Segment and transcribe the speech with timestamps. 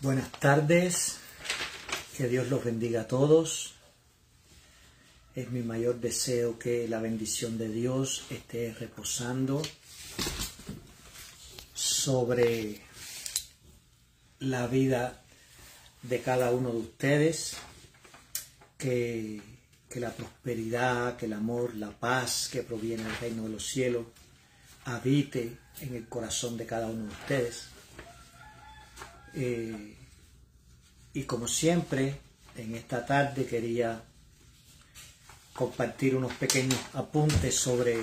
[0.00, 1.16] Buenas tardes,
[2.16, 3.74] que Dios los bendiga a todos.
[5.34, 9.60] Es mi mayor deseo que la bendición de Dios esté reposando
[11.74, 12.80] sobre
[14.38, 15.20] la vida
[16.02, 17.56] de cada uno de ustedes,
[18.78, 19.42] que,
[19.90, 24.06] que la prosperidad, que el amor, la paz que proviene del reino de los cielos
[24.84, 27.77] habite en el corazón de cada uno de ustedes.
[29.40, 29.94] Eh,
[31.12, 32.18] y como siempre,
[32.56, 34.02] en esta tarde quería
[35.52, 37.98] compartir unos pequeños apuntes sobre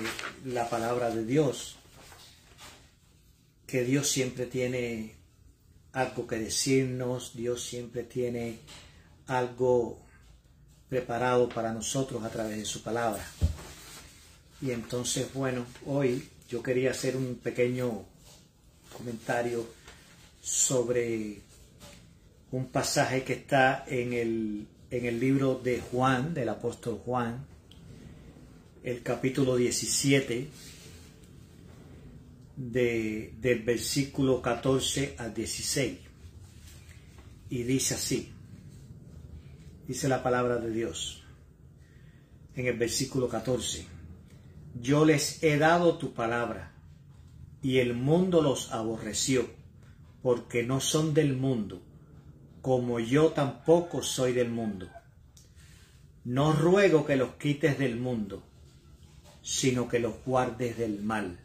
[0.46, 1.76] la palabra de Dios,
[3.66, 5.14] que Dios siempre tiene
[5.92, 8.60] algo que decirnos, Dios siempre tiene
[9.26, 9.98] algo
[10.88, 13.26] preparado para nosotros a través de su palabra.
[14.62, 18.06] Y entonces, bueno, hoy yo quería hacer un pequeño
[18.96, 19.66] comentario
[20.46, 21.40] sobre
[22.52, 27.44] un pasaje que está en el, en el libro de Juan, del apóstol Juan,
[28.84, 30.48] el capítulo 17,
[32.56, 35.98] de, del versículo 14 al 16.
[37.50, 38.30] Y dice así,
[39.88, 41.24] dice la palabra de Dios,
[42.54, 43.96] en el versículo 14
[44.80, 46.72] yo les he dado tu palabra,
[47.62, 49.48] y el mundo los aborreció,
[50.26, 51.80] porque no son del mundo,
[52.60, 54.90] como yo tampoco soy del mundo.
[56.24, 58.42] No ruego que los quites del mundo,
[59.40, 61.38] sino que los guardes del mal.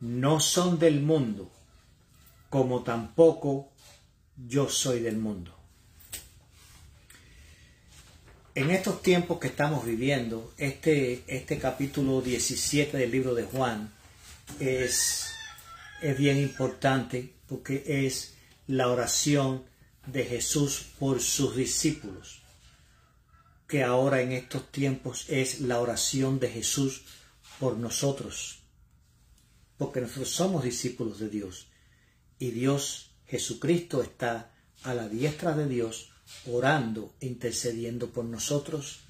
[0.00, 1.48] No son del mundo,
[2.50, 3.70] como tampoco
[4.36, 5.56] yo soy del mundo.
[8.56, 13.92] En estos tiempos que estamos viviendo, este, este capítulo 17 del libro de Juan
[14.58, 15.31] es,
[16.02, 18.34] es bien importante porque es
[18.66, 19.64] la oración
[20.06, 22.42] de Jesús por sus discípulos,
[23.68, 27.02] que ahora en estos tiempos es la oración de Jesús
[27.60, 28.58] por nosotros,
[29.78, 31.68] porque nosotros somos discípulos de Dios
[32.38, 36.10] y Dios Jesucristo está a la diestra de Dios
[36.46, 39.00] orando e intercediendo por nosotros.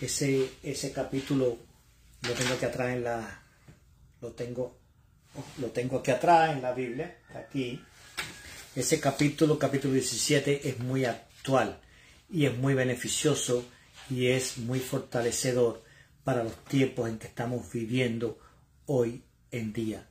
[0.00, 1.58] Ese, ese capítulo
[2.22, 3.42] lo tengo aquí atrás en la
[4.20, 4.77] lo tengo
[5.58, 7.82] lo tengo aquí atrás en la Biblia, aquí.
[8.74, 11.80] Ese capítulo, capítulo 17 es muy actual
[12.30, 13.64] y es muy beneficioso
[14.10, 15.82] y es muy fortalecedor
[16.24, 18.38] para los tiempos en que estamos viviendo
[18.86, 20.08] hoy en día.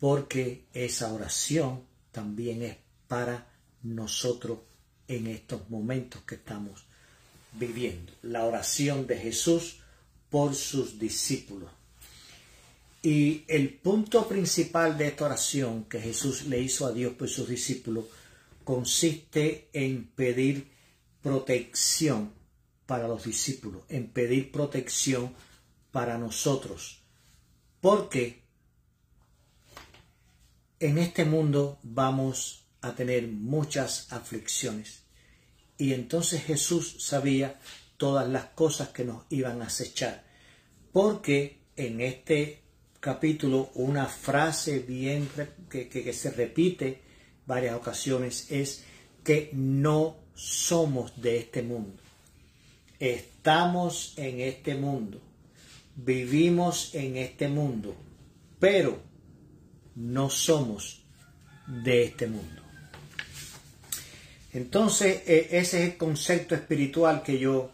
[0.00, 2.76] Porque esa oración también es
[3.06, 3.48] para
[3.82, 4.58] nosotros
[5.06, 6.84] en estos momentos que estamos
[7.52, 8.12] viviendo.
[8.22, 9.80] La oración de Jesús
[10.30, 11.70] por sus discípulos.
[13.02, 17.48] Y el punto principal de esta oración que Jesús le hizo a Dios por sus
[17.48, 18.06] discípulos
[18.64, 20.70] consiste en pedir
[21.22, 22.32] protección
[22.86, 25.32] para los discípulos, en pedir protección
[25.92, 27.02] para nosotros.
[27.80, 28.42] Porque
[30.80, 35.02] en este mundo vamos a tener muchas aflicciones.
[35.76, 37.60] Y entonces Jesús sabía
[37.96, 40.24] todas las cosas que nos iban a acechar.
[40.92, 42.62] Porque en este
[43.00, 45.28] capítulo una frase bien
[45.70, 47.00] que, que, se repite
[47.46, 48.84] varias ocasiones es
[49.24, 52.02] que no somos de este mundo.
[52.98, 55.20] Estamos en este mundo.
[55.94, 57.94] Vivimos en este mundo.
[58.58, 58.98] Pero
[59.94, 61.02] no somos
[61.66, 62.62] de este mundo.
[64.52, 67.72] Entonces, e, ese es el concepto espiritual que yo,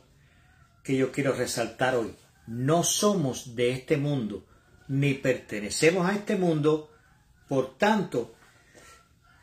[0.83, 2.15] que yo quiero resaltar hoy.
[2.47, 4.45] No somos de este mundo,
[4.89, 6.91] ni pertenecemos a este mundo,
[7.49, 8.35] por tanto,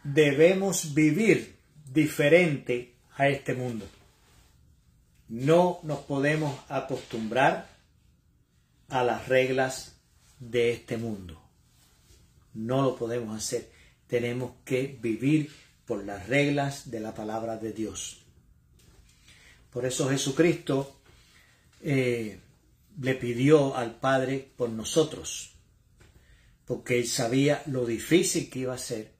[0.04, 1.58] debemos vivir
[1.92, 3.88] diferente a este mundo.
[5.30, 7.70] No nos podemos acostumbrar
[8.90, 9.96] a las reglas
[10.40, 11.42] de este mundo.
[12.54, 13.70] No lo podemos hacer.
[14.08, 15.52] Tenemos que vivir
[15.86, 18.22] por las reglas de la palabra de Dios.
[19.72, 20.98] Por eso Jesucristo
[21.82, 22.40] eh,
[23.00, 25.54] le pidió al Padre por nosotros,
[26.66, 29.14] porque él sabía lo difícil que iba a ser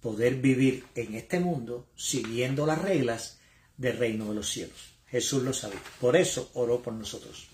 [0.00, 3.38] poder vivir en este mundo siguiendo las reglas
[3.76, 4.94] del reino de los cielos.
[5.08, 5.80] Jesús lo sabía.
[6.00, 7.46] Por eso oró por nosotros.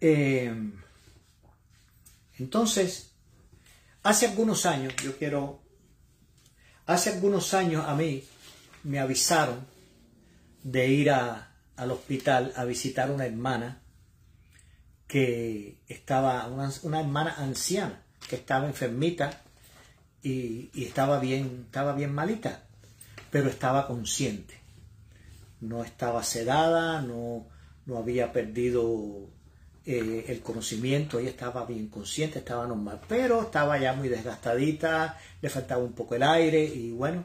[0.00, 0.52] Eh,
[2.38, 3.12] entonces,
[4.02, 5.60] hace algunos años, yo quiero
[6.90, 8.24] Hace algunos años a mí
[8.82, 9.64] me avisaron
[10.64, 13.79] de ir al hospital a visitar una hermana
[15.10, 19.42] que estaba, una, hermana anciana que estaba enfermita
[20.22, 22.62] y, estaba bien, estaba bien malita,
[23.28, 24.54] pero estaba consciente.
[25.60, 27.44] No estaba sedada, no,
[27.86, 29.26] no había perdido
[29.84, 35.48] eh, el conocimiento, ella estaba bien consciente, estaba normal, pero estaba ya muy desgastadita, le
[35.48, 37.24] faltaba un poco el aire y bueno,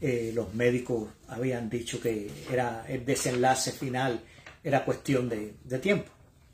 [0.00, 4.22] eh, los médicos habían dicho que era el desenlace final,
[4.64, 6.10] era cuestión de, tiempo,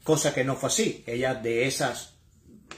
[0.06, 2.14] cosa que no fue así, ella de esas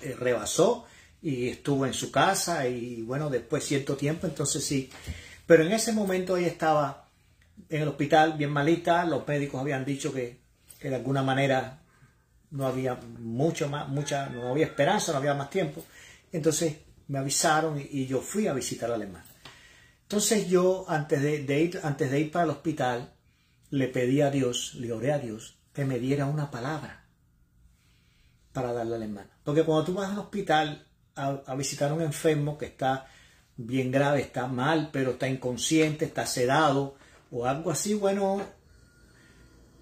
[0.02, 0.86] eh, rebasó
[1.20, 4.90] y estuvo en su casa y bueno, después cierto tiempo, entonces sí,
[5.46, 7.06] pero en ese momento ella estaba
[7.68, 10.38] en el hospital bien malita, los médicos habían dicho que,
[10.80, 11.80] de alguna manera
[12.50, 15.84] no había mucho más, mucha, no había esperanza, no había más tiempo.
[16.32, 16.76] Entonces
[17.08, 19.26] me avisaron y, yo fui a visitar al hermana.
[20.02, 23.12] Entonces yo, antes de, ir, antes de ir para el hospital,
[23.70, 27.07] le pedí a Dios, le oré a Dios, que me diera una palabra
[28.60, 29.30] para darle al hermana.
[29.44, 30.84] Porque cuando tú vas al hospital
[31.14, 33.06] a, a visitar a un enfermo que está
[33.56, 36.96] bien grave, está mal, pero está inconsciente, está sedado
[37.30, 38.40] o algo así, bueno,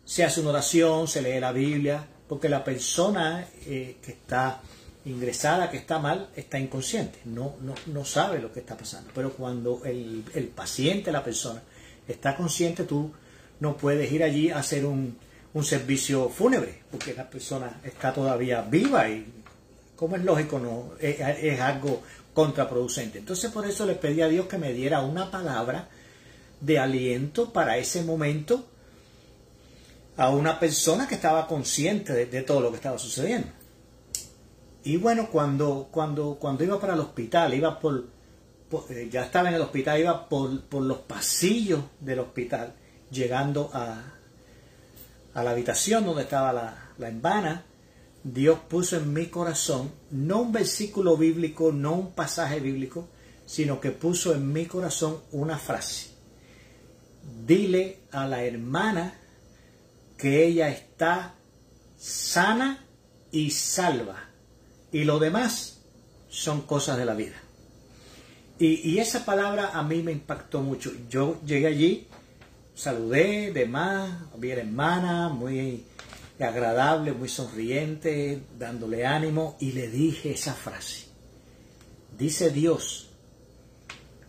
[0.04, 4.60] se hace una oración, se lee la Biblia, porque la persona eh, que está
[5.04, 7.54] ingresada, que está mal, está inconsciente, no,
[7.86, 9.10] no, sabe lo que está pasando.
[9.14, 11.62] Pero cuando el, paciente, la persona,
[12.08, 13.12] está consciente, tú
[13.60, 15.16] no puedes ir allí a hacer un,
[15.64, 19.26] servicio fúnebre, porque la persona está todavía viva y,
[19.94, 22.02] como es lógico, no es, es algo
[22.34, 23.18] contraproducente.
[23.18, 25.88] Entonces por eso le pedí a Dios que me diera una palabra
[26.60, 28.66] de aliento para ese momento
[30.16, 33.48] a una persona que estaba consciente de, todo lo que estaba sucediendo.
[34.84, 38.06] Y bueno, cuando, cuando, cuando iba para el hospital, iba por,
[38.90, 42.74] eh, ya estaba en el hospital, iba por, los pasillos del hospital,
[43.10, 44.12] llegando a,
[45.36, 47.64] a la habitación donde estaba la, la hermana,
[48.24, 53.08] Dios puso en mi corazón no un versículo bíblico, no un pasaje bíblico,
[53.44, 56.08] sino que puso en mi corazón una frase.
[57.46, 59.14] Dile a la hermana
[60.16, 61.34] que ella está
[61.98, 62.82] sana
[63.30, 64.30] y salva.
[64.90, 65.82] Y lo demás
[66.30, 67.36] son cosas de la vida.
[68.58, 70.90] Y, esa palabra a mí me impactó mucho.
[71.10, 72.08] Yo llegué allí,
[72.76, 75.84] saludé, demás, había la hermana, muy
[76.38, 81.06] agradable, muy sonriente, dándole ánimo, y le dije esa frase.
[82.16, 83.08] Dice Dios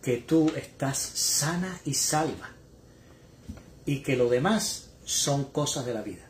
[0.02, 2.50] que tú estás sana y salva,
[3.84, 6.24] y que lo demás son cosas de la vida.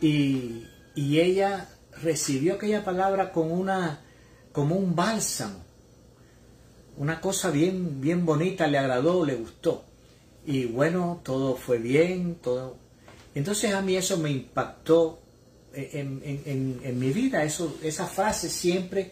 [0.00, 0.66] Y,
[0.96, 1.68] ella
[2.02, 4.00] recibió aquella palabra con una,
[4.52, 5.64] como un bálsamo,
[6.98, 9.84] una cosa bien, bien bonita, le agradó, le gustó.
[10.46, 12.78] Y bueno, todo fue bien, todo.
[13.34, 15.20] Entonces a mí eso me impactó
[15.74, 19.10] en, mi vida, eso, esa frase siempre,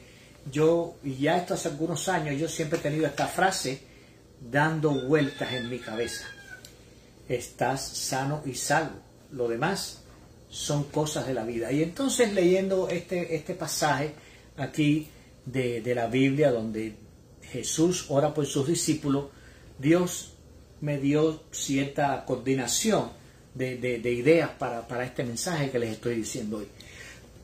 [0.50, 3.80] yo, y ya esto hace algunos años, yo siempre he tenido esta frase
[4.40, 6.24] dando vueltas en mi cabeza
[7.28, 8.96] estás sano y salvo.
[9.30, 10.02] Lo demás
[10.48, 11.72] son cosas de la vida.
[11.72, 14.14] Y entonces leyendo este, este pasaje
[14.56, 15.08] aquí
[15.44, 16.96] de, la Biblia donde
[17.42, 19.26] Jesús ora por sus discípulos,
[19.78, 20.33] Dios
[20.80, 23.10] me dio cierta coordinación
[23.54, 26.68] de, de ideas para, para, este mensaje que les estoy diciendo hoy.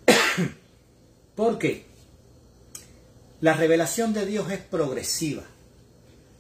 [1.37, 1.87] Porque
[3.41, 5.45] la revelación de Dios es progresiva.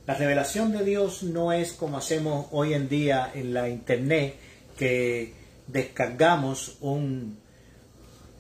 [0.07, 4.35] La revelación de Dios no es como hacemos hoy en día en la internet,
[4.77, 5.33] que
[5.67, 7.39] descargamos un,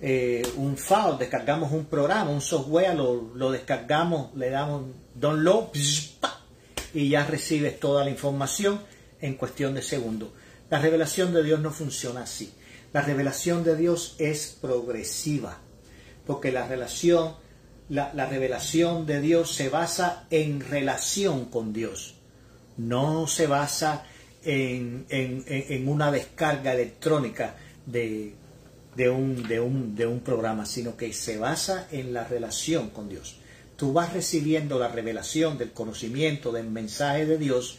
[0.00, 4.84] eh, un file, descargamos un programa, un software, lo, descargamos, le damos
[5.14, 5.68] download
[6.94, 8.80] y ya recibes toda la información
[9.20, 10.30] en cuestión de segundos.
[10.70, 12.52] La revelación de Dios no funciona así.
[12.92, 15.58] La revelación de Dios es progresiva,
[16.26, 17.34] porque la relación
[17.90, 22.14] la, revelación de Dios se basa en relación con Dios,
[22.76, 24.04] no se basa
[24.44, 25.04] en,
[25.88, 28.34] una descarga electrónica de,
[29.10, 33.39] un, de, un, de un programa, sino que se basa en la relación con Dios.
[33.80, 37.78] Tú vas recibiendo la revelación del conocimiento, del mensaje de Dios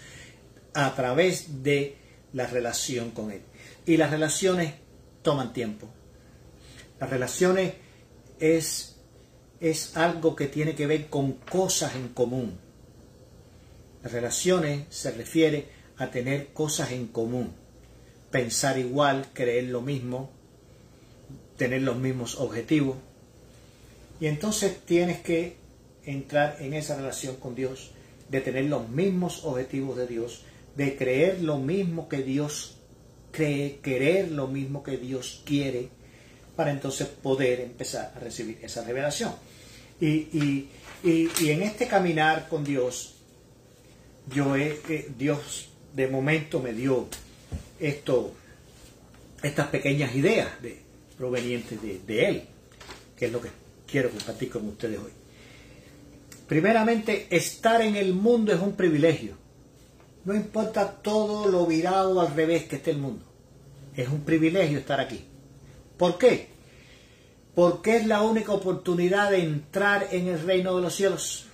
[0.73, 1.95] a través de
[2.33, 3.43] la relación con Él.
[3.85, 4.73] Y las relaciones
[5.21, 5.87] toman tiempo.
[6.99, 7.73] Las relaciones
[8.39, 8.91] es
[9.59, 12.57] es algo que tiene que ver con cosas en común.
[14.01, 15.67] Las relaciones se refiere
[15.97, 17.53] a tener cosas en común,
[18.31, 20.31] pensar igual, creer lo mismo,
[21.57, 22.97] tener los mismos objetivos.
[24.19, 25.60] Y entonces tienes que
[26.05, 27.91] entrar en esa relación con Dios,
[28.29, 30.43] de tener los mismos objetivos de Dios,
[30.75, 32.77] de creer lo mismo que Dios
[33.31, 35.89] cree, querer lo mismo que Dios quiere,
[36.55, 39.33] para entonces poder empezar a recibir esa revelación.
[39.99, 40.67] Y,
[41.03, 43.15] en este caminar con Dios,
[44.33, 47.07] yo he, Dios de momento me dio
[47.79, 48.33] esto,
[49.41, 50.79] estas pequeñas ideas de,
[51.17, 52.43] provenientes de Él,
[53.17, 53.49] que es lo que
[53.85, 55.20] quiero compartir con ustedes hoy.
[56.51, 59.37] Primeramente, estar en el mundo es un privilegio.
[60.25, 63.23] No importa todo lo virado al revés que esté el mundo.
[63.95, 65.23] Es un privilegio estar aquí.
[65.95, 66.49] ¿Por qué?
[67.55, 71.45] Porque es la única oportunidad de entrar en el reino de los cielos.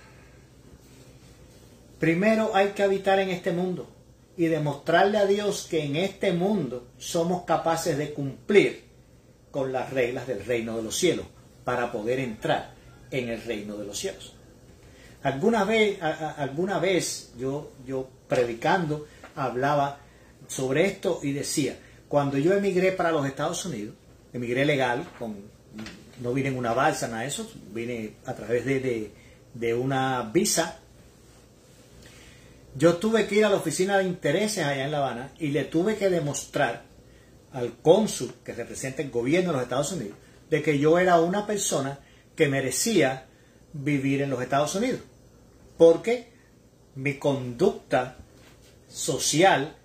[2.00, 3.88] Primero hay que habitar en este mundo
[4.36, 8.82] y demostrarle a Dios que en este mundo somos capaces de cumplir
[9.52, 11.26] con las reglas del reino de los cielos
[11.62, 12.74] para poder entrar
[13.12, 14.34] en el reino de los cielos.
[15.22, 19.98] Alguna vez, alguna vez yo, yo predicando hablaba
[20.46, 21.76] sobre esto y decía,
[22.08, 23.94] cuando yo emigré para los Estados Unidos,
[24.32, 25.36] emigré legal, con,
[26.20, 29.12] no vine en una balsa, nada de eso, vine a través de,
[29.54, 30.78] de una visa.
[32.76, 35.64] Yo tuve que ir a la oficina de intereses allá en La Habana y le
[35.64, 36.84] tuve que demostrar
[37.52, 40.16] al cónsul que representa el gobierno de los Estados Unidos
[40.50, 41.98] de que yo era una persona
[42.36, 43.26] que merecía
[43.72, 45.00] vivir en los Estados Unidos.
[45.78, 46.28] Porque
[46.96, 48.18] mi conducta
[48.88, 49.76] social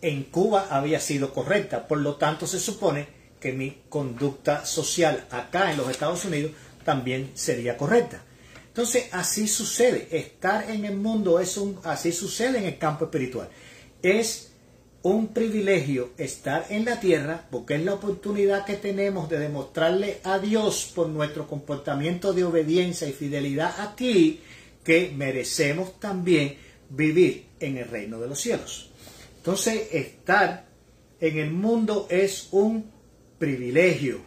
[0.00, 1.86] en Cuba había sido correcta.
[1.88, 3.08] Por lo tanto, se supone
[3.40, 6.52] que mi conducta social acá en los Estados Unidos
[6.84, 8.22] también sería correcta.
[8.68, 10.08] Entonces, así sucede.
[10.10, 13.48] Estar en el mundo es un, así sucede en el campo espiritual.
[14.02, 14.52] Es
[15.02, 20.38] un privilegio estar en la tierra porque es la oportunidad que tenemos de demostrarle a
[20.38, 24.40] Dios por nuestro comportamiento de obediencia y fidelidad aquí
[24.86, 26.56] que merecemos también
[26.88, 28.92] vivir en el reino de los cielos.
[29.38, 30.64] Entonces, estar
[31.20, 32.88] en el mundo es un
[33.36, 34.20] privilegio.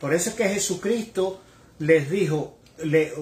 [0.00, 1.42] Por eso es que Jesucristo
[1.80, 2.56] les dijo,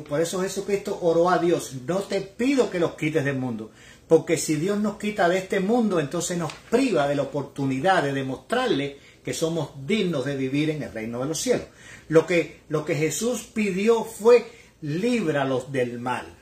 [0.09, 3.73] por eso Jesucristo oró a Dios, no te pido que los quites del mundo,
[4.07, 8.13] porque si Dios nos quita de este mundo, entonces nos priva de la oportunidad de
[8.13, 11.67] demostrarle que somos dignos de vivir en el reino de los cielos.
[12.09, 14.47] Lo que, lo que Jesús pidió fue
[14.81, 16.42] líbralos del mal.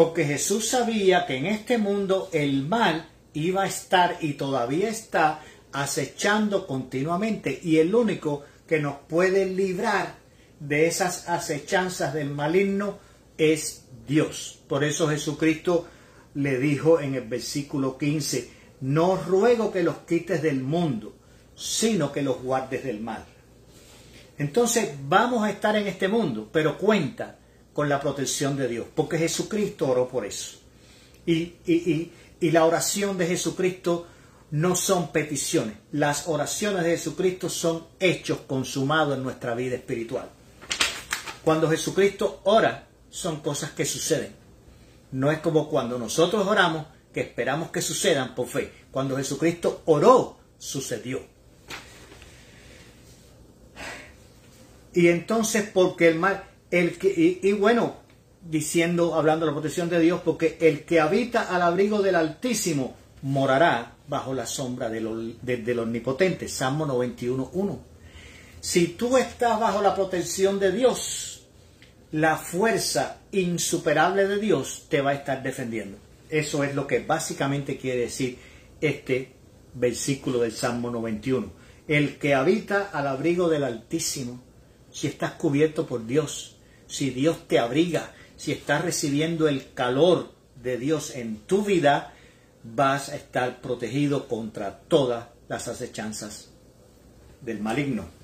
[0.00, 5.42] Porque Jesús sabía que en este mundo el mal iba a estar y todavía está
[5.72, 10.14] acechando continuamente y el único que nos puede librar
[10.58, 12.98] de esas acechanzas del maligno
[13.36, 14.62] es Dios.
[14.68, 15.86] Por eso Jesucristo
[16.32, 21.14] le dijo en el versículo 15, no ruego que los quites del mundo,
[21.54, 23.26] sino que los guardes del mal.
[24.38, 27.36] Entonces vamos a estar en este mundo, pero cuenta
[27.72, 30.58] con la protección de Dios, porque Jesucristo oró por eso.
[31.26, 34.06] Y, y, y la oración de Jesucristo
[34.50, 40.28] no son peticiones, las oraciones de Jesucristo son hechos consumados en nuestra vida espiritual.
[41.44, 44.34] Cuando Jesucristo ora, son cosas que suceden.
[45.12, 48.72] No es como cuando nosotros oramos que esperamos que sucedan por fe.
[48.90, 51.20] Cuando Jesucristo oró, sucedió.
[54.92, 57.96] Y entonces, porque el mal, el que, y, bueno,
[58.42, 62.96] diciendo, hablando de la protección de Dios, porque el que habita al abrigo del Altísimo
[63.22, 66.48] morará bajo la sombra del, del Omnipotente.
[66.48, 67.78] Salmo 91.1.
[68.60, 71.46] Si tú estás bajo la protección de Dios,
[72.12, 75.98] la fuerza insuperable de Dios te va a estar defendiendo.
[76.28, 78.38] Eso es lo que básicamente quiere decir
[78.80, 79.32] este
[79.74, 81.52] versículo del Salmo 91.
[81.88, 84.40] El que habita al abrigo del Altísimo,
[84.92, 86.56] si estás cubierto por Dios,
[86.90, 90.32] si Dios te abriga, si estás recibiendo el calor
[90.62, 92.12] de Dios en tu vida,
[92.62, 96.50] vas a estar protegido contra todas las acechanzas
[97.40, 98.20] del maligno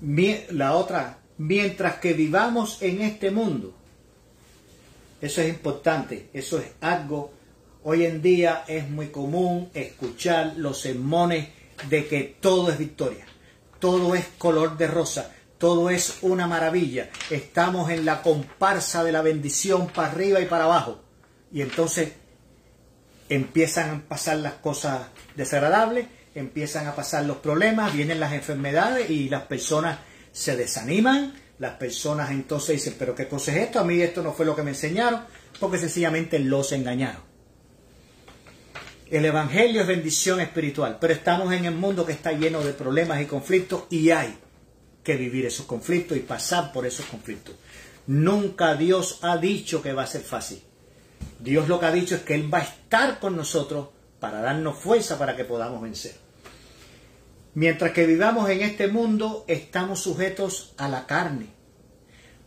[0.00, 3.74] la otra, mientras que vivamos en este mundo.
[5.20, 7.32] Eso es importante, eso es algo.
[7.84, 11.48] Hoy en día es muy común escuchar los sermones
[11.88, 13.26] de que todo es victoria,
[13.78, 17.10] todo es color de rosa, todo es una maravilla.
[17.30, 21.00] Estamos en la comparsa de la bendición para arriba y para abajo.
[21.52, 22.14] Y entonces
[23.28, 25.02] empiezan a pasar las cosas
[25.36, 29.98] desagradables empiezan a pasar los problemas, vienen las enfermedades y las personas
[30.32, 33.80] se desaniman, las personas entonces dicen, pero ¿qué cosa es esto?
[33.80, 35.22] A mí esto no fue lo que me enseñaron,
[35.58, 37.22] porque sencillamente los engañaron.
[39.10, 43.20] El Evangelio es bendición espiritual, pero estamos en el mundo que está lleno de problemas
[43.20, 44.38] y conflictos y hay
[45.02, 47.54] que vivir esos conflictos y pasar por esos conflictos.
[48.06, 50.62] Nunca Dios ha dicho que va a ser fácil.
[51.38, 53.88] Dios lo que ha dicho es que Él va a estar con nosotros
[54.18, 56.14] para darnos fuerza para que podamos vencer.
[57.54, 61.46] Mientras que vivamos en este mundo, estamos sujetos a la carne.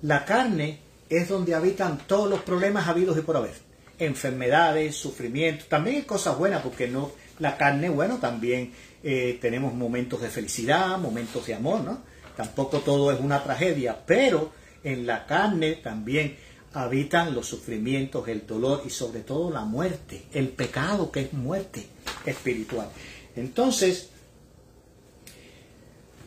[0.02, 0.80] La carne
[1.10, 3.56] es donde habitan todos los problemas habidos y por haber.
[4.00, 10.22] Enfermedades, sufrimientos, también hay cosas buenas, porque no, la carne, bueno, también eh, tenemos momentos
[10.22, 12.13] de felicidad, momentos de amor, ¿no?
[12.36, 14.52] Tampoco todo es una tragedia, pero
[14.84, 16.38] en la carne también
[16.74, 21.88] habitan los sufrimientos, el dolor y sobre todo la muerte, el pecado que es muerte
[22.26, 22.90] espiritual.
[23.36, 24.10] Entonces,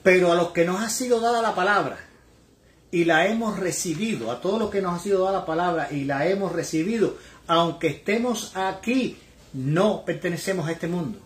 [0.02, 1.98] pero a los que nos ha sido dada la palabra
[2.92, 6.04] y la hemos recibido, a todos los que nos ha sido dada la palabra y
[6.04, 7.16] la hemos recibido,
[7.48, 9.18] aunque estemos aquí,
[9.52, 11.18] no pertenecemos a este mundo.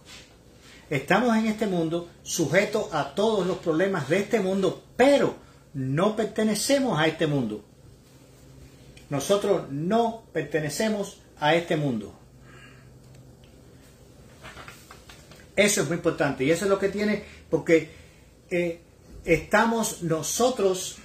[0.90, 5.36] Estamos en este mundo sujetos a todos los problemas de este mundo, pero
[5.72, 7.64] no pertenecemos a este mundo.
[9.08, 12.12] Nosotros no pertenecemos a este mundo.
[15.54, 17.90] Eso es muy importante y eso es lo que tiene, porque
[18.50, 18.80] eh,
[19.24, 20.96] estamos nosotros,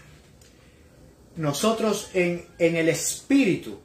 [1.35, 3.79] nosotros en, en el espíritu,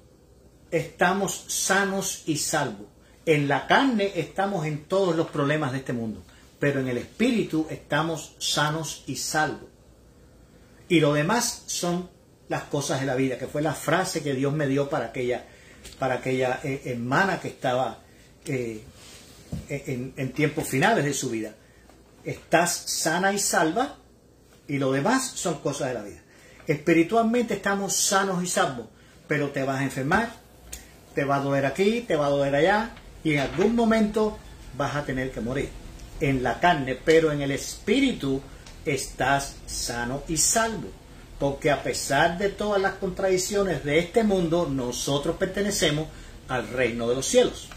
[0.71, 2.87] estamos sanos y salvos.
[3.27, 6.23] En la carne estamos en todos los problemas de este mundo,
[6.59, 9.69] pero en el espíritu estamos sanos y salvos.
[10.89, 12.09] Y lo demás son
[12.49, 15.45] las cosas de la vida, que fue la frase que Dios me dio para aquella,
[15.99, 17.99] para aquella eh, hermana que estaba
[18.47, 18.83] eh,
[19.69, 21.55] en, en tiempos finales de su vida
[22.25, 23.97] estás sana y salva
[24.69, 26.21] y lo demás son cosas de la vida.
[26.67, 28.87] Espiritualmente estamos sanos y salvos,
[29.27, 30.31] pero te vas a enfermar,
[31.15, 32.91] te va a doler aquí, te va a doler allá
[33.25, 34.39] y en algún momento
[34.77, 35.69] vas a tener que morir
[36.21, 38.41] en la carne, pero en el espíritu
[38.85, 40.89] estás sano y salvo.
[41.39, 46.09] Porque a pesar de todas las contradicciones de este mundo, nosotros pertenecemos
[46.49, 47.69] al reino de los cielos.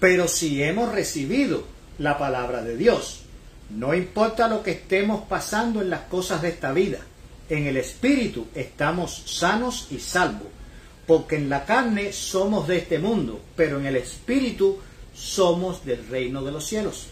[0.00, 1.64] Pero si hemos recibido
[1.98, 3.22] la palabra de Dios,
[3.70, 6.98] no importa lo que estemos pasando en las cosas de esta vida,
[7.48, 10.48] en el espíritu estamos sanos y salvos,
[11.06, 14.78] porque en la carne somos de este mundo, pero en el espíritu
[15.14, 17.06] somos del reino de los cielos.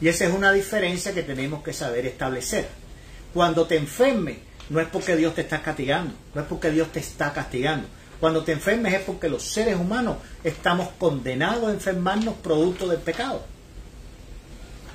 [0.00, 2.68] Y esa es una diferencia que tenemos que saber establecer.
[3.32, 7.00] Cuando te enfermes, no es porque Dios te está castigando, no es porque Dios te
[7.00, 7.88] está castigando.
[8.20, 13.42] Cuando te enfermes es porque los seres humanos estamos condenados a enfermarnos producto del pecado.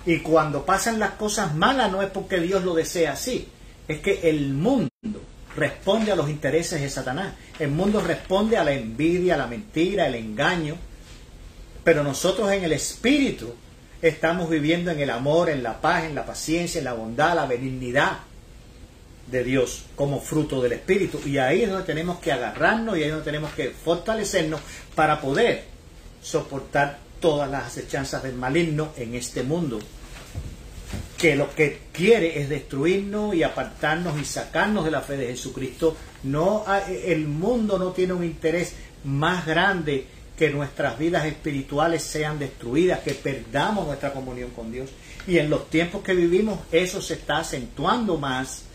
[0.05, 3.47] Y cuando pasan las cosas malas no es porque Dios lo desea así,
[3.87, 4.89] es que el mundo
[5.55, 7.33] responde a los intereses de Satanás.
[7.59, 10.77] El mundo responde a la envidia, a la mentira, el engaño.
[11.83, 13.53] Pero nosotros en el Espíritu
[14.01, 17.45] estamos viviendo en el amor, en la paz, en la paciencia, en la bondad, la
[17.45, 18.19] benignidad
[19.27, 21.19] de Dios como fruto del Espíritu.
[21.25, 24.61] Y ahí es donde tenemos que agarrarnos y ahí es donde tenemos que fortalecernos
[24.95, 25.63] para poder
[26.21, 29.79] soportar todas las acechanzas del maligno en este mundo,
[31.25, 35.97] que lo que quiere es destruirnos y apartarnos y sacarnos de la fe de Jesucristo.
[36.21, 40.05] No, el mundo no tiene un interés más grande
[40.37, 44.91] que nuestras vidas espirituales sean destruidas, que perdamos nuestra comunión con Dios.
[45.25, 48.65] Y en los tiempos que vivimos eso se está acentuando más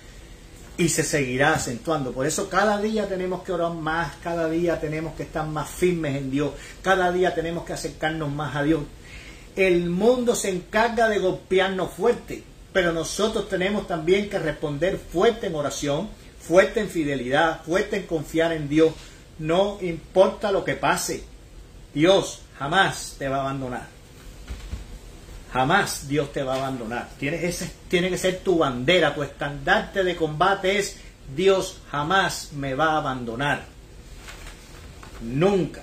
[0.77, 2.11] y se seguirá acentuando.
[2.11, 6.17] Por eso cada día tenemos que orar más, cada día tenemos que estar más firmes
[6.17, 6.51] en Dios,
[6.83, 8.81] cada día tenemos que acercarnos más a Dios.
[9.61, 12.43] El mundo se encarga de golpearnos fuerte,
[12.73, 16.09] pero nosotros tenemos también que responder fuerte en oración,
[16.41, 18.95] fuerte en fidelidad, fuerte en confiar en Dios.
[19.39, 21.25] No importa lo que pase,
[21.93, 23.87] Dios jamás te va a abandonar.
[25.53, 27.11] Jamás Dios te va a abandonar.
[27.19, 30.97] Tiene, ese, tiene que ser tu bandera, tu estandarte de combate es
[31.37, 33.67] Dios jamás me va a abandonar.
[35.21, 35.83] Nunca.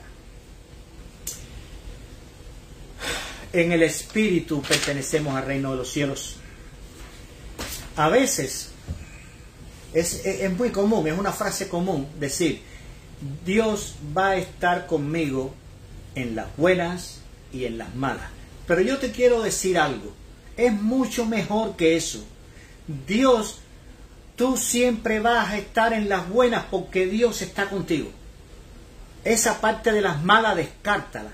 [3.53, 6.37] En el Espíritu pertenecemos al reino de los cielos.
[7.95, 8.71] A veces
[9.93, 12.61] es, muy común, es una frase común decir,
[13.45, 15.53] Dios va a estar conmigo
[16.15, 18.29] en las buenas y en las malas.
[18.67, 20.13] Pero yo te quiero decir algo.
[20.55, 22.23] Es mucho mejor que eso.
[23.07, 23.59] Dios,
[24.35, 28.11] tú siempre vas a estar en las buenas porque Dios está contigo.
[29.23, 31.31] Esa parte de las malas, descártala.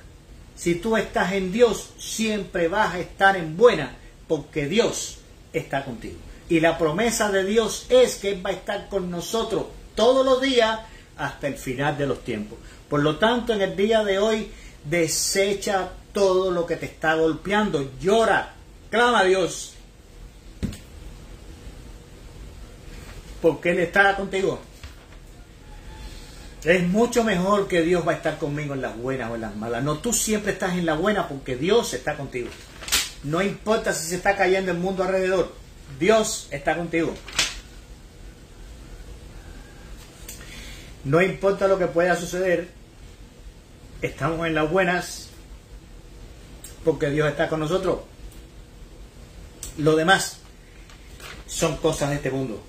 [0.55, 3.95] Si tú estás en Dios, siempre vas a estar en buena
[4.27, 5.17] porque Dios
[5.51, 6.15] está contigo.
[6.49, 10.41] Y la promesa de Dios es que Él va a estar con nosotros todos los
[10.41, 10.79] días
[11.17, 12.57] hasta el final de los tiempos.
[12.89, 14.51] Por lo tanto, en el día de hoy,
[14.83, 17.91] desecha todo lo que te está golpeando.
[17.99, 18.53] Llora,
[18.89, 19.73] clama a Dios.
[23.41, 24.59] Porque Él está contigo.
[26.63, 29.55] Es mucho mejor que Dios va a estar conmigo en las buenas o en las
[29.55, 29.83] malas.
[29.83, 32.49] No, tú siempre estás en la buena porque Dios está contigo.
[33.23, 35.53] No importa si se está cayendo el mundo alrededor,
[35.99, 37.13] Dios está contigo.
[41.03, 42.69] No importa lo que pueda suceder,
[44.01, 45.29] estamos en las buenas
[46.85, 47.99] porque Dios está con nosotros.
[49.77, 50.37] Lo demás
[51.45, 52.63] son cosas de este mundo.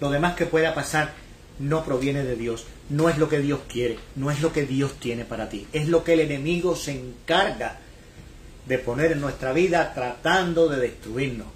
[0.00, 1.12] Lo demás que pueda pasar
[1.58, 4.94] no proviene de Dios, no es lo que Dios quiere, no es lo que Dios
[5.00, 7.78] tiene para ti, es lo que el enemigo se encarga
[8.66, 11.48] de poner en nuestra vida tratando de destruirnos.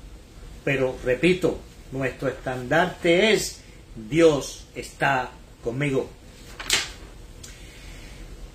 [0.64, 1.58] Pero repito,
[1.92, 3.60] nuestro estandarte es
[3.94, 5.30] Dios está
[5.62, 6.08] conmigo.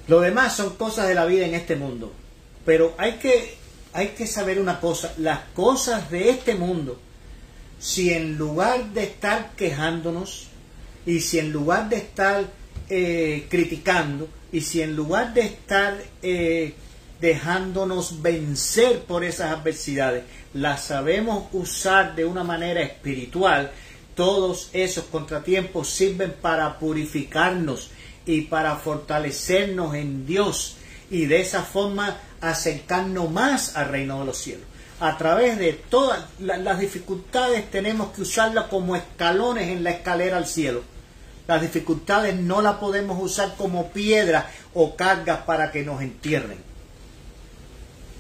[0.08, 2.14] Lo demás son cosas de la vida en este mundo.
[2.66, 3.56] Pero hay que,
[3.94, 7.00] hay que saber una cosa, las cosas de este mundo,
[7.80, 10.48] si en lugar de estar quejándonos
[11.08, 12.46] y si en lugar de estar
[12.90, 16.74] eh, criticando y si en lugar de estar eh,
[17.22, 23.72] dejándonos vencer por esas adversidades, las sabemos usar de una manera espiritual,
[24.16, 27.90] todos esos contratiempos sirven para purificarnos
[28.26, 30.76] y para fortalecernos en Dios
[31.10, 34.66] y de esa forma acercarnos más al reino de los cielos.
[35.00, 40.48] A través de todas las dificultades tenemos que usarlas como escalones en la escalera al
[40.48, 40.97] cielo.
[41.48, 46.58] Las dificultades no las podemos usar como piedras o cargas para que nos entierren.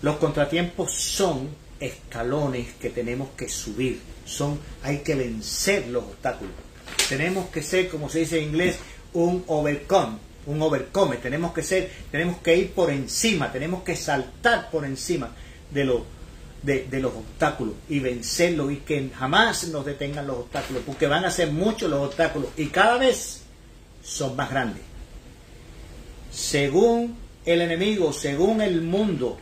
[0.01, 6.53] Los contratiempos son escalones que tenemos que subir, son hay que vencer los obstáculos.
[7.09, 8.77] Tenemos que ser, como se dice en inglés,
[9.13, 11.17] un overcome, un overcome.
[11.17, 15.31] Tenemos que ser, tenemos que ir por encima, tenemos que saltar por encima
[15.71, 16.01] de los
[16.63, 21.31] de, los obstáculos y vencerlos y que jamás nos detengan los obstáculos, porque van a
[21.31, 23.43] ser muchos los obstáculos y cada vez
[24.03, 24.83] son más grandes.
[26.31, 27.15] Según
[27.45, 29.37] el enemigo, según el mundo,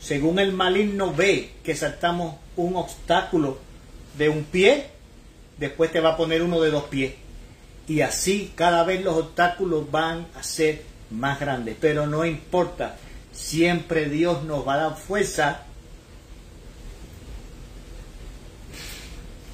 [0.00, 3.58] según el maligno ve que saltamos un obstáculo
[4.16, 4.86] de un pie,
[5.58, 7.14] después te va a poner uno de dos pies.
[7.86, 11.76] Y así cada vez los obstáculos van a ser más grandes.
[11.80, 12.96] Pero no importa,
[13.32, 15.64] siempre Dios nos va a dar fuerza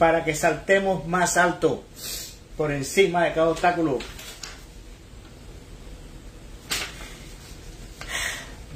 [0.05, 1.83] para que saltemos más alto
[2.59, 3.99] por encima de cada obstáculo.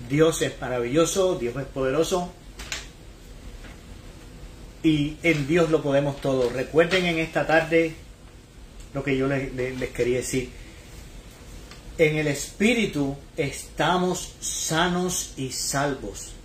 [0.08, 2.32] Dios es maravilloso, Dios es poderoso
[4.82, 6.48] y en Dios lo podemos todo.
[6.48, 7.94] Recuerden en esta tarde
[8.94, 10.50] lo que yo les, quería decir.
[11.98, 16.37] En el Espíritu estamos sanos y salvos.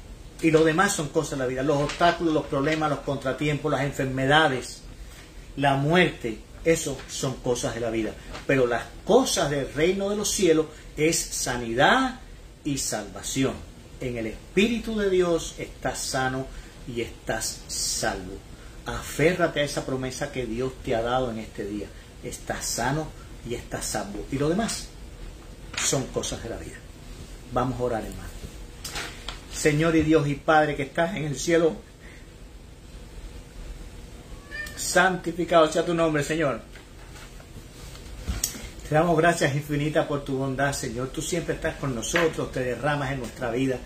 [0.43, 1.63] Y lo demás son cosas de la vida.
[1.63, 4.81] Los obstáculos, los problemas, los contratiempos, las enfermedades,
[5.55, 8.13] la muerte, eso son cosas de la vida.
[8.45, 10.65] Pero las cosas del reino de los cielos
[10.97, 12.19] es sanidad
[12.65, 13.53] y salvación.
[14.01, 16.45] En el Espíritu de Dios estás sano
[16.93, 18.37] y estás salvo.
[18.85, 21.87] Aférrate a esa promesa que Dios te ha dado en este día.
[22.21, 23.07] Estás sano
[23.47, 24.25] y estás salvo.
[24.29, 24.87] Y lo demás
[25.81, 26.75] son cosas de la vida.
[27.53, 28.32] Vamos a orar, hermano.
[29.53, 31.75] Señor y Dios y Padre que estás en el cielo,
[34.75, 36.61] santificado sea tu nombre, Señor.
[38.87, 41.09] Te damos gracias infinitas por tu bondad, Señor.
[41.09, 43.77] Tú siempre estás con nosotros, te derramas en nuestra vida.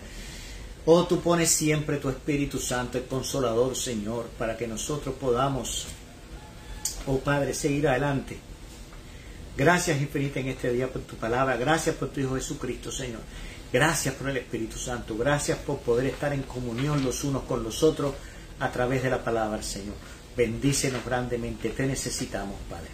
[0.86, 5.86] Oh, tú pones siempre tu Espíritu Santo, el Consolador, Señor, para que nosotros podamos,
[7.06, 8.38] oh Padre, seguir adelante.
[9.56, 11.56] Gracias infinitas en este día por tu palabra.
[11.56, 13.20] Gracias por tu Hijo Jesucristo, Señor.
[13.72, 15.16] Gracias por el Espíritu Santo.
[15.16, 18.14] Gracias por poder estar en comunión los unos con los otros
[18.60, 19.94] a través de la palabra, Señor.
[20.36, 21.70] Bendícenos grandemente.
[21.70, 22.88] Te necesitamos, Padre.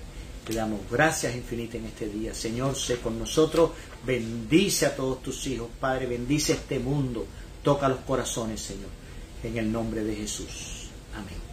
[0.45, 2.35] Te damos gracias infinitas en este día.
[2.35, 3.71] Señor, sé con nosotros.
[4.05, 6.07] Bendice a todos tus hijos, Padre.
[6.07, 7.27] Bendice este mundo.
[7.63, 8.91] Toca los corazones, Señor.
[9.43, 10.89] En el nombre de Jesús.
[11.15, 11.44] Amén.